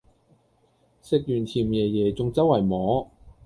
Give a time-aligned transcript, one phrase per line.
[1.03, 3.07] 食完甜椰椰仲周圍摸